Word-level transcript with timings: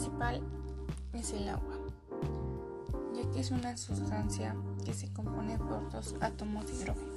principal 0.00 0.40
es 1.12 1.32
el 1.34 1.46
agua, 1.50 1.74
ya 3.12 3.30
que 3.30 3.40
es 3.40 3.50
una 3.50 3.76
sustancia 3.76 4.56
que 4.82 4.94
se 4.94 5.12
compone 5.12 5.58
por 5.58 5.90
dos 5.90 6.14
átomos 6.22 6.66
de 6.66 6.72
hidrógeno 6.72 7.12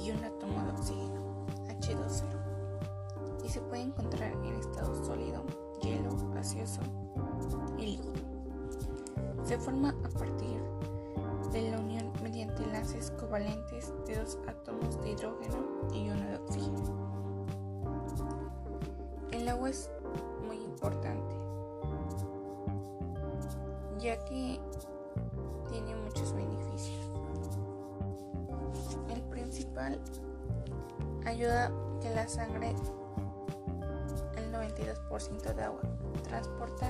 y 0.00 0.12
un 0.12 0.22
átomo 0.22 0.62
de 0.62 0.70
oxígeno, 0.70 1.46
H2O, 1.66 3.44
y 3.44 3.48
se 3.48 3.60
puede 3.60 3.82
encontrar 3.82 4.34
en 4.44 4.54
estado 4.54 5.04
sólido, 5.04 5.44
hielo, 5.82 6.10
gaseoso 6.32 6.80
y 7.76 7.86
líquido. 7.86 8.14
Se 9.42 9.58
forma 9.58 9.96
a 10.04 10.08
partir 10.16 10.62
de 11.52 11.72
la 11.72 11.80
unión 11.80 12.12
mediante 12.22 12.62
enlaces 12.62 13.10
covalentes 13.18 13.92
de 14.06 14.14
dos 14.14 14.38
átomos 14.46 15.02
de 15.02 15.10
hidrógeno 15.10 15.56
y 15.92 16.08
uno 16.08 16.24
de 16.24 16.36
oxígeno. 16.36 17.16
El 19.32 19.48
agua 19.48 19.70
es 19.70 19.90
muy 20.46 20.56
importante, 20.56 21.15
ya 24.06 24.24
que 24.24 24.60
tiene 25.68 25.96
muchos 25.96 26.32
beneficios. 26.32 27.10
El 29.12 29.20
principal 29.22 30.00
ayuda 31.24 31.72
que 32.00 32.10
la 32.10 32.28
sangre, 32.28 32.72
el 34.36 34.52
92% 34.52 35.54
de 35.54 35.62
agua, 35.64 35.80
transporta 36.22 36.88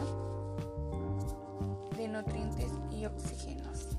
de 1.97 2.07
nutrientes 2.07 2.71
y 2.91 3.07
oxígenos, 3.07 3.97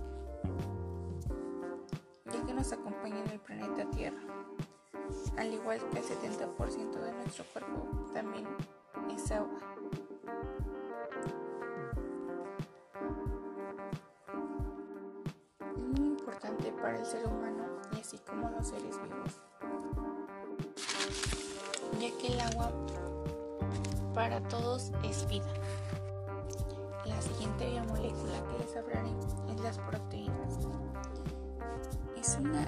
ya 2.32 2.46
que 2.46 2.54
nos 2.54 2.72
acompaña 2.72 3.18
en 3.24 3.32
el 3.32 3.40
planeta 3.40 3.90
Tierra. 3.90 4.22
Al 5.38 5.52
igual 5.52 5.80
que 5.90 5.98
el 5.98 6.06
70% 6.06 7.00
de 7.00 7.14
nuestro 7.14 7.46
cuerpo 7.46 8.12
también 8.14 8.46
es 9.12 9.32
agua. 9.32 9.77
Para 16.40 17.00
el 17.00 17.06
ser 17.06 17.26
humano 17.26 17.64
y 17.96 18.00
así 18.00 18.20
como 18.20 18.50
los 18.50 18.68
seres 18.68 18.96
vivos, 19.02 19.42
ya 22.00 22.18
que 22.20 22.28
el 22.28 22.40
agua 22.40 22.72
para 24.14 24.40
todos 24.48 24.92
es 25.04 25.28
vida. 25.28 25.52
La 27.06 27.20
siguiente 27.22 27.70
biomolécula 27.72 28.44
que 28.52 28.58
les 28.60 28.78
hablaré 28.78 29.10
es 29.50 29.60
las 29.62 29.80
proteínas. 29.80 30.60
Es 32.16 32.38
una, 32.40 32.66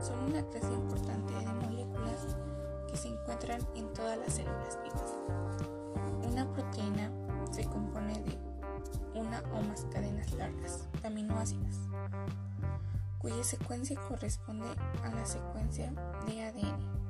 son 0.00 0.18
una 0.30 0.42
clase 0.44 0.72
importante 0.72 1.34
de 1.34 1.52
moléculas 1.52 2.36
que 2.90 2.96
se 2.96 3.08
encuentran 3.08 3.60
en 3.74 3.92
todas 3.92 4.16
las 4.16 4.32
células 4.32 4.78
vivas. 4.82 5.12
Una 6.30 6.50
proteína 6.50 7.10
se 7.50 7.64
compone 7.64 8.14
de 8.22 8.38
una 9.14 9.42
o 9.52 9.62
más 9.62 9.84
cadenas 9.92 10.32
largas 10.32 10.88
de 11.02 11.08
aminoácidos, 11.08 11.91
cuya 13.22 13.44
secuencia 13.44 13.98
corresponde 14.08 14.66
a 15.04 15.08
la 15.14 15.24
secuencia 15.24 15.92
de 16.26 16.44
ADN 16.44 17.02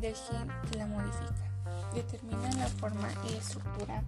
del 0.00 0.14
gen 0.14 0.48
que 0.70 0.78
la 0.78 0.86
modifica. 0.86 1.44
Determinan 1.92 2.56
la 2.58 2.68
forma 2.68 3.08
y 3.28 3.34
estructura 3.36 4.04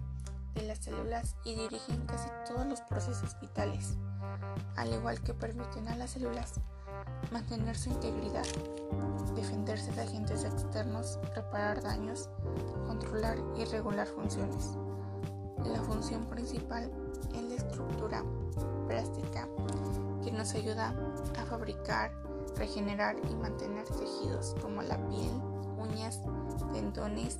de 0.55 0.63
las 0.63 0.79
células 0.79 1.35
y 1.43 1.55
dirigen 1.55 2.05
casi 2.05 2.29
todos 2.47 2.65
los 2.65 2.81
procesos 2.81 3.37
vitales, 3.41 3.97
al 4.77 4.93
igual 4.93 5.19
que 5.21 5.33
permiten 5.33 5.87
a 5.89 5.97
las 5.97 6.11
células 6.11 6.53
mantener 7.31 7.77
su 7.77 7.89
integridad, 7.89 8.45
defenderse 9.35 9.91
de 9.91 10.01
agentes 10.01 10.43
externos, 10.43 11.19
reparar 11.35 11.81
daños, 11.81 12.29
controlar 12.87 13.37
y 13.57 13.65
regular 13.65 14.07
funciones. 14.07 14.77
La 15.65 15.81
función 15.83 16.25
principal 16.25 16.91
es 17.33 17.43
la 17.43 17.55
estructura 17.55 18.23
plástica 18.87 19.47
que 20.23 20.31
nos 20.31 20.53
ayuda 20.53 20.93
a 21.39 21.45
fabricar, 21.45 22.11
regenerar 22.55 23.15
y 23.29 23.35
mantener 23.35 23.85
tejidos 23.85 24.55
como 24.61 24.81
la 24.81 24.97
piel, 25.07 25.31
uñas, 25.77 26.19
tendones 26.73 27.39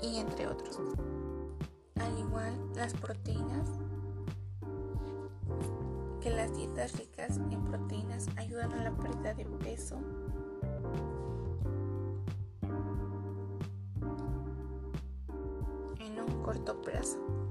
y 0.00 0.18
entre 0.18 0.46
otros. 0.46 0.78
Al 2.00 2.18
igual, 2.18 2.54
las 2.74 2.94
proteínas 2.94 3.68
que 6.20 6.30
las 6.30 6.54
dietas 6.56 6.96
ricas 6.98 7.36
en 7.50 7.64
proteínas 7.64 8.28
ayudan 8.36 8.72
a 8.72 8.84
la 8.84 8.92
pérdida 8.92 9.34
de 9.34 9.44
peso, 9.44 9.98
en 15.98 16.20
un 16.20 16.42
corto 16.44 16.80
plazo. 16.80 17.41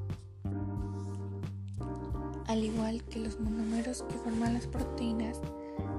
Al 2.51 2.65
igual 2.65 3.01
que 3.05 3.19
los 3.19 3.39
monómeros 3.39 4.03
que 4.03 4.15
forman 4.15 4.55
las 4.55 4.67
proteínas 4.67 5.39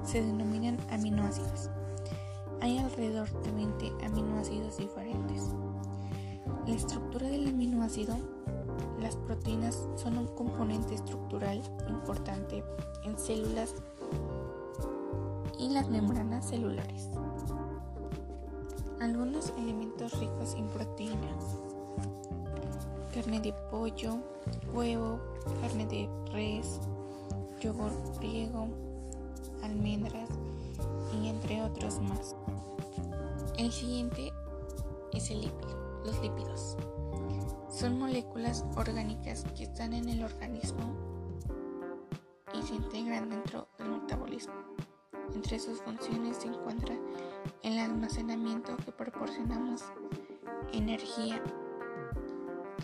se 0.03 0.21
denominan 0.21 0.77
aminoácidos. 0.91 1.71
Hay 2.61 2.77
alrededor 2.77 3.27
de 3.41 3.51
20 3.53 4.05
aminoácidos 4.05 4.77
diferentes. 4.77 5.49
La 6.67 6.75
estructura 6.75 7.27
del 7.27 7.47
aminoácido 7.47 8.15
las 9.01 9.15
proteínas 9.15 9.87
son 9.95 10.19
un 10.19 10.27
componente 10.27 10.93
estructural 10.93 11.59
importante 11.89 12.63
en 13.03 13.17
células 13.17 13.73
y 15.57 15.69
las 15.69 15.89
membranas 15.89 16.47
celulares. 16.47 17.09
Algunos 18.99 19.51
elementos 19.57 20.19
ricos 20.19 20.53
en 20.53 20.67
proteínas. 20.67 21.57
Carne 23.11 23.39
de 23.39 23.53
pollo, 23.71 24.17
huevo, 24.71 25.32
carne 25.61 25.85
de 25.87 26.09
res, 26.31 26.79
yogur 27.61 27.91
griego, 28.19 28.67
almendras 29.63 30.29
y 31.13 31.27
entre 31.27 31.61
otros 31.61 31.99
más. 31.99 32.35
El 33.57 33.71
siguiente 33.71 34.31
es 35.13 35.29
el 35.29 35.41
lípido, 35.41 36.01
los 36.05 36.19
lípidos. 36.21 36.77
Son 37.69 37.97
moléculas 37.99 38.65
orgánicas 38.75 39.45
que 39.55 39.63
están 39.63 39.93
en 39.93 40.09
el 40.09 40.23
organismo 40.23 40.93
y 42.53 42.61
se 42.61 42.75
integran 42.75 43.29
dentro 43.29 43.67
del 43.77 43.89
metabolismo. 43.89 44.53
Entre 45.33 45.59
sus 45.59 45.81
funciones 45.81 46.37
se 46.37 46.47
encuentra 46.47 46.95
el 47.63 47.79
almacenamiento 47.79 48.77
que 48.77 48.91
proporcionamos 48.91 49.83
energía, 50.71 51.41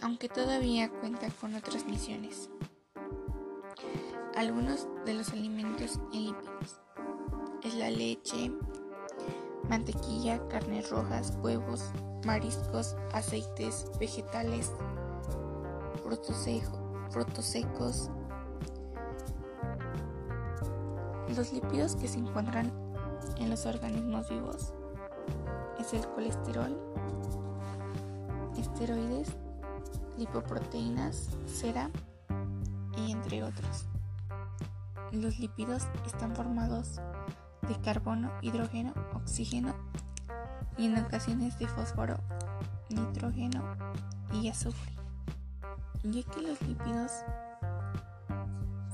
aunque 0.02 0.30
todavía 0.30 0.90
cuenta 0.90 1.28
con 1.40 1.56
otras 1.56 1.86
misiones. 1.86 2.50
Algunos 4.36 4.88
de 5.06 5.14
los 5.14 5.30
alimentos 5.30 6.00
en 6.14 6.26
lípidos 6.28 6.80
es 7.64 7.74
la 7.76 7.90
leche, 7.90 8.52
mantequilla, 9.68 10.40
carnes 10.48 10.90
rojas, 10.90 11.38
huevos, 11.42 11.92
mariscos, 12.26 12.96
aceites 13.14 13.86
vegetales, 14.00 14.72
frutos, 16.04 16.36
secos. 17.46 18.10
Los 21.36 21.54
lípidos 21.54 21.96
que 21.96 22.08
se 22.08 22.20
encuentran 22.20 22.72
en 23.38 23.50
los 23.50 23.66
organismos 23.66 24.30
vivos 24.30 24.74
es 25.80 25.94
el 25.94 26.06
colesterol, 26.08 26.78
esteroides, 28.58 29.30
lipoproteínas, 30.20 31.30
cera 31.48 31.90
y 32.98 33.12
entre 33.12 33.42
otros. 33.44 33.86
Los 35.12 35.40
lípidos 35.40 35.88
están 36.06 36.36
formados 36.36 37.00
de 37.68 37.76
carbono, 37.82 38.30
hidrógeno, 38.42 38.94
oxígeno 39.14 39.74
y 40.78 40.88
en 40.88 40.98
ocasiones 40.98 41.58
de 41.58 41.68
fósforo, 41.68 42.18
nitrógeno 42.90 43.64
y 44.34 44.50
azufre, 44.50 44.94
ya 46.04 46.24
que 46.24 46.42
los 46.42 46.62
lípidos 46.62 47.12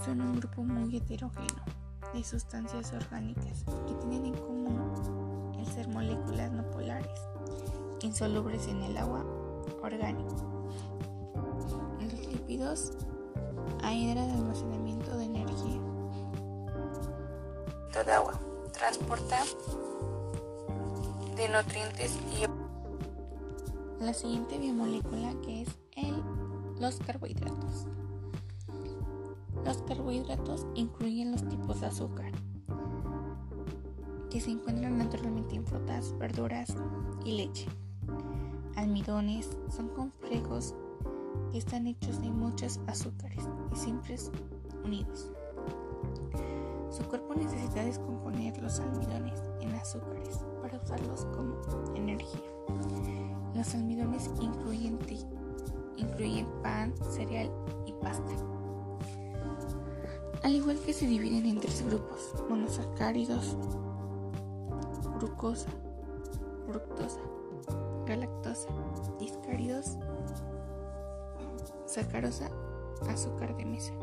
son 0.06 0.22
un 0.22 0.40
grupo 0.40 0.64
muy 0.64 0.98
heterogéneo 0.98 1.66
de 2.14 2.24
sustancias 2.24 2.94
orgánicas 2.94 3.66
que 3.88 3.94
tienen 3.96 4.28
en 4.28 4.38
común 4.38 5.56
el 5.58 5.66
ser 5.66 5.88
moléculas 5.88 6.52
no 6.52 6.70
polares, 6.70 7.20
insolubles 8.02 8.68
en 8.68 8.84
el 8.84 8.98
agua 8.98 9.26
orgánico. 9.82 10.56
Lípidos 12.48 12.92
ayudan 13.82 14.20
al 14.20 14.30
almacenamiento 14.30 15.18
de 15.18 15.26
energía. 15.26 15.82
Toda 17.92 18.18
agua 18.18 18.40
transporta 18.72 19.40
de 21.36 21.50
nutrientes 21.50 22.20
y 22.38 24.04
la 24.04 24.14
siguiente 24.14 24.60
biomolécula 24.60 25.34
que 25.44 25.64
es 25.64 25.70
el, 25.96 26.22
los 26.80 26.98
carbohidratos. 26.98 27.88
Los 29.66 29.78
carbohidratos 29.78 30.68
incluyen 30.76 31.32
los 31.32 31.50
tipos 31.50 31.82
de 31.82 31.88
azúcar 31.88 32.32
que 34.30 34.40
se 34.40 34.52
encuentran 34.52 35.00
naturalmente 35.00 35.56
en 35.56 35.66
frutas, 35.66 36.16
verduras 36.20 36.76
y 37.24 37.38
leche. 37.38 37.66
almidones 38.76 39.50
son 39.76 39.90
complejos 39.90 40.76
están 41.54 41.88
hechos 41.88 42.22
de 42.22 42.30
muchos 42.30 42.80
azúcares 42.88 43.44
y 43.74 43.76
simples 43.76 44.32
unidos. 44.84 45.32
Su 46.90 47.04
cuerpo 47.04 47.36
necesita 47.36 47.84
descomponer 47.84 48.58
los 48.62 48.80
almidones 48.80 49.42
en 49.62 49.74
azúcares 49.76 50.40
para 50.62 50.78
usarlos 50.78 51.26
como 51.26 51.56
energía. 51.96 52.42
Los 53.54 53.74
almidones 53.74 54.30
incluyen, 54.40 55.00
incluyen 55.98 56.48
pan, 56.62 56.94
cereal 57.10 57.52
y 57.86 57.94
pasta. 57.94 58.32
Al 60.44 60.54
igual 60.54 60.78
que 60.86 60.94
se 60.94 61.08
dividen 61.08 61.46
en 61.46 61.60
tres 61.60 61.84
grupos, 61.86 62.34
monosacáridos, 62.50 63.58
glucosa, 65.20 65.70
fructosa, 66.68 67.20
galactosa, 68.06 68.70
discáridos, 69.20 69.98
sacarosa, 71.96 72.52
azúcar 73.08 73.56
de 73.56 73.64
mesa, 73.64 73.94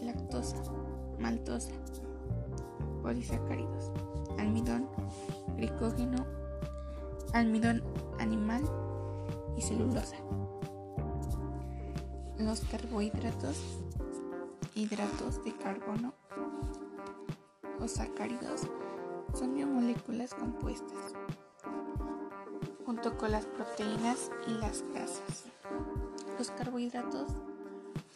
lactosa, 0.00 0.56
maltosa, 1.20 1.70
polisacáridos, 3.00 3.92
almidón, 4.40 4.88
glicógeno, 5.56 6.26
almidón 7.32 7.84
animal 8.18 8.62
y 9.56 9.62
celulosa. 9.62 10.16
Los 12.38 12.60
carbohidratos, 12.62 13.78
hidratos 14.74 15.44
de 15.44 15.56
carbono 15.58 16.12
o 17.80 17.86
sacáridos 17.86 18.62
son 19.34 19.54
biomoléculas 19.54 20.34
compuestas 20.34 21.14
junto 22.84 23.16
con 23.16 23.30
las 23.30 23.46
proteínas 23.46 24.32
y 24.48 24.54
las 24.54 24.82
grasas. 24.92 25.44
Los 26.40 26.52
carbohidratos 26.52 27.26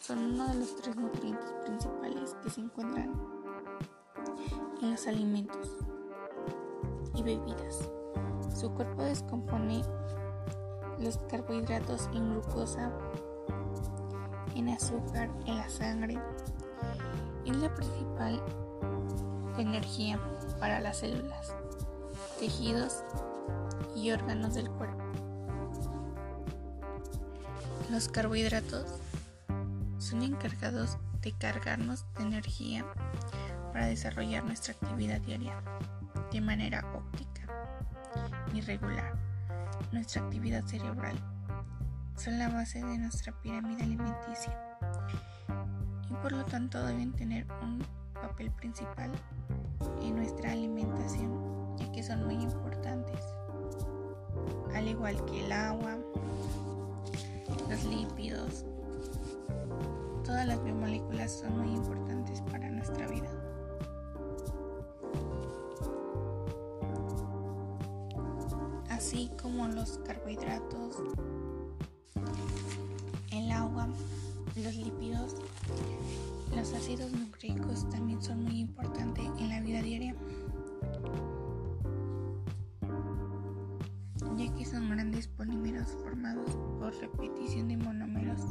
son 0.01 0.17
uno 0.17 0.47
de 0.47 0.55
los 0.55 0.75
tres 0.77 0.95
nutrientes 0.95 1.53
principales 1.63 2.35
que 2.41 2.49
se 2.49 2.61
encuentran 2.61 3.13
en 4.81 4.89
los 4.89 5.05
alimentos 5.05 5.77
y 7.13 7.21
bebidas. 7.21 7.87
Su 8.51 8.71
cuerpo 8.71 9.03
descompone 9.03 9.83
los 10.97 11.19
carbohidratos 11.29 12.09
en 12.15 12.31
glucosa, 12.31 12.91
en 14.55 14.69
azúcar, 14.69 15.29
en 15.45 15.57
la 15.57 15.69
sangre. 15.69 16.19
Es 17.45 17.55
la 17.57 17.71
principal 17.75 18.41
energía 19.59 20.19
para 20.59 20.79
las 20.79 20.97
células, 20.97 21.53
tejidos 22.39 23.03
y 23.95 24.09
órganos 24.09 24.55
del 24.55 24.71
cuerpo. 24.71 25.04
Los 27.91 28.09
carbohidratos 28.09 28.99
son 29.99 30.23
encargados 30.23 30.97
de 31.21 31.31
cargarnos 31.33 32.03
de 32.15 32.23
energía 32.23 32.83
para 33.71 33.85
desarrollar 33.85 34.43
nuestra 34.43 34.73
actividad 34.73 35.21
diaria 35.21 35.61
de 36.31 36.41
manera 36.41 36.83
óptica 36.95 37.47
y 38.53 38.61
regular. 38.61 39.13
Nuestra 39.91 40.23
actividad 40.23 40.65
cerebral 40.65 41.15
son 42.17 42.39
la 42.39 42.49
base 42.49 42.83
de 42.83 42.97
nuestra 42.97 43.33
pirámide 43.41 43.83
alimenticia 43.83 44.57
y 46.09 46.13
por 46.15 46.31
lo 46.31 46.43
tanto 46.45 46.83
deben 46.83 47.13
tener 47.13 47.45
un 47.61 47.85
papel 48.13 48.49
principal 48.51 49.11
en 50.01 50.15
nuestra 50.15 50.51
alimentación 50.51 51.77
ya 51.77 51.91
que 51.91 52.01
son 52.01 52.25
muy 52.25 52.35
importantes 52.35 53.19
al 54.73 54.87
igual 54.87 55.23
que 55.25 55.45
el 55.45 55.51
agua 55.51 55.97
los 57.69 57.83
lípidos. 57.85 58.65
Todas 60.23 60.47
las 60.47 60.63
biomoléculas 60.63 61.31
son 61.31 61.59
muy 61.59 61.75
importantes 61.75 62.41
para 62.51 62.69
nuestra 62.69 63.07
vida. 63.07 63.29
Así 68.89 69.29
como 69.41 69.67
los 69.67 69.99
carbohidratos 69.99 70.97
el 73.31 73.51
agua 73.51 73.87
los 74.55 74.75
lípidos 74.75 75.35
los 76.55 76.73
ácidos 76.73 77.11
nucleicos 77.11 77.89
también 77.89 78.21
son 78.21 78.43
muy 78.43 78.61
importantes 78.61 79.25
en 79.39 79.49
la 79.49 79.59
vida 79.59 79.81
diaria, 79.81 80.15
ya 84.37 84.55
que 84.55 84.65
son 84.65 84.89
grandes 84.89 85.27
formados 85.91 86.57
por 86.79 86.93
repetición 86.95 87.67
de 87.67 87.77
monómeros 87.77 88.41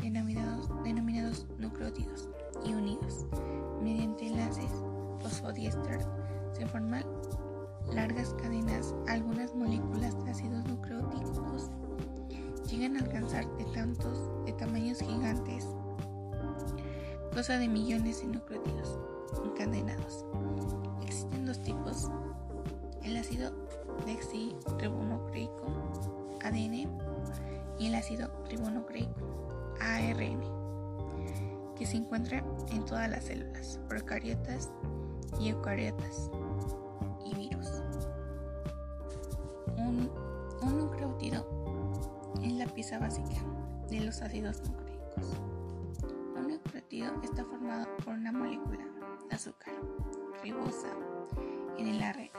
denominados, 0.00 0.70
denominados 0.82 1.46
nucleótidos 1.58 2.28
y 2.64 2.74
unidos 2.74 3.26
mediante 3.82 4.28
enlaces 4.28 4.70
fosfodiéster. 5.20 6.00
Se 6.52 6.66
forman 6.66 7.04
largas 7.92 8.34
cadenas, 8.34 8.94
algunas 9.08 9.54
moléculas 9.54 10.22
de 10.24 10.30
ácidos 10.30 10.64
nucleóticos 10.66 11.70
llegan 12.68 12.96
a 12.96 13.00
alcanzar 13.00 13.46
de 13.56 13.64
tantos 13.66 14.30
de 14.46 14.52
tamaños 14.52 15.00
gigantes 15.00 15.66
cosa 17.32 17.58
de 17.58 17.68
millones 17.68 18.20
de 18.20 18.26
nucleótidos 18.28 18.98
encadenados. 19.44 20.24
Existen 21.02 21.46
dos 21.46 21.62
tipos, 21.62 22.10
el 23.04 23.16
ácido 23.16 23.52
deoxirribonucleico 24.06 25.66
ADN 26.42 26.88
y 27.78 27.86
el 27.86 27.94
ácido 27.94 28.30
ribonucleico 28.48 29.48
ARN, 29.80 30.40
que 31.76 31.86
se 31.86 31.96
encuentran 31.96 32.44
en 32.70 32.84
todas 32.84 33.08
las 33.08 33.24
células, 33.24 33.80
procariotas 33.88 34.70
y 35.40 35.48
eucariotas 35.48 36.30
y 37.24 37.34
virus. 37.34 37.82
Un, 39.76 40.10
un 40.62 40.78
nucleótido 40.78 41.46
es 42.42 42.52
la 42.52 42.66
pieza 42.66 42.98
básica 42.98 43.42
de 43.88 44.00
los 44.00 44.20
ácidos 44.22 44.60
nucleicos 44.62 44.90
está 47.22 47.44
formado 47.44 47.86
por 48.04 48.14
una 48.14 48.32
molécula 48.32 48.84
de 49.28 49.34
azúcar 49.36 49.72
ribosa 50.42 50.88
en 51.78 51.86
el 51.86 52.02
ARN 52.02 52.30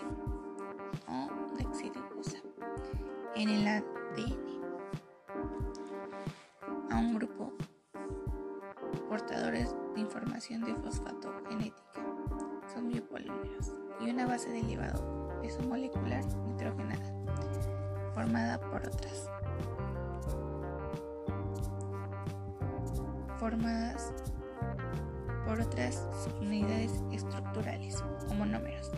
o 1.07 1.55
deoxirribosa 1.57 2.37
en 3.35 3.49
el 3.49 3.67
ADN 3.67 4.51
a 6.91 6.97
un 6.97 7.15
grupo 7.15 7.53
portadores 9.09 9.75
de 9.95 10.01
información 10.01 10.61
de 10.61 10.75
fosfato 10.75 11.33
genética. 11.49 12.01
Son 12.73 12.87
biopolímeros 12.87 13.73
y 13.99 14.09
una 14.09 14.25
base 14.25 14.49
de 14.49 14.59
elevado 14.59 15.39
peso 15.41 15.61
molecular 15.63 16.23
nitrogenada 16.47 17.11
formada 18.13 18.59
por 18.59 18.85
otras 18.85 19.29
formadas 23.37 24.13
por 25.45 25.59
otras 25.59 26.07
subunidades 26.23 27.03
estructurales 27.11 28.01
o 28.29 28.33
monómeros, 28.35 28.91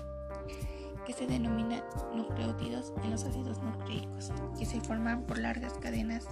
que 1.05 1.13
se 1.13 1.27
denominan 1.27 1.83
nucleótidos 2.15 2.93
en 3.03 3.12
los 3.12 3.24
ácidos 3.24 3.62
nucleicos, 3.62 4.31
que 4.57 4.65
se 4.65 4.79
forman 4.81 5.24
por 5.24 5.38
largas 5.38 5.74
cadenas 5.74 6.27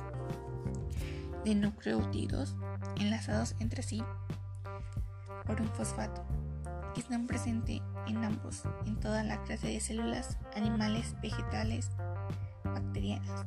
de 1.43 1.55
nucleótidos 1.55 2.55
enlazados 2.99 3.55
entre 3.59 3.83
sí 3.83 4.03
por 5.45 5.59
un 5.61 5.67
fosfato, 5.69 6.23
que 6.93 7.01
están 7.01 7.27
presentes 7.27 7.81
en 8.07 8.23
ambos, 8.23 8.63
en 8.85 8.99
toda 8.99 9.23
la 9.23 9.41
clase 9.43 9.67
de 9.67 9.79
células 9.79 10.37
animales, 10.55 11.15
vegetales, 11.21 11.89
bacterianas. 12.63 13.45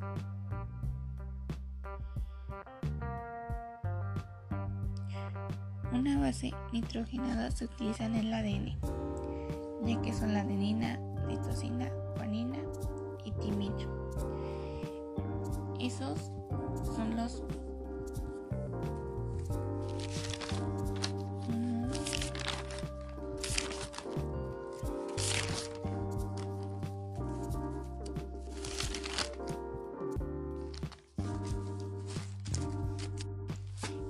Una 5.92 6.20
base 6.20 6.52
nitrogenada 6.72 7.50
se 7.52 7.66
utiliza 7.66 8.04
en 8.06 8.16
el 8.16 8.34
ADN, 8.34 8.76
ya 9.86 10.02
que 10.02 10.12
son 10.12 10.34
la 10.34 10.40
adenina, 10.40 10.98
citosina, 11.28 11.90
guanina 12.16 12.58
y 13.24 13.32
timina. 13.32 13.86
Esos 15.80 16.18
son 16.94 17.16
los 17.16 17.42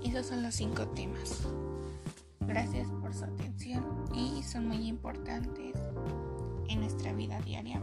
Esos 0.04 0.26
son 0.28 0.44
los 0.44 0.54
cinco 0.54 0.87
temas. 0.88 1.40
Gracias 2.47 2.87
por 3.02 3.12
su 3.12 3.25
atención 3.25 3.85
y 4.14 4.44
son 4.44 4.68
muy 4.68 4.87
importantes 4.87 5.75
en 6.68 6.80
nuestra 6.80 7.12
vida 7.12 7.40
diaria. 7.40 7.80